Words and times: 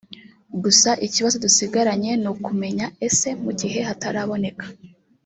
Gusa 0.63 0.89
ikibazo 1.05 1.35
dusigaranye 1.45 2.11
ni 2.21 2.29
ukumenya 2.33 2.87
ese 3.07 3.29
mu 3.43 3.51
gihe 3.59 3.79
hataraboneka 3.87 4.65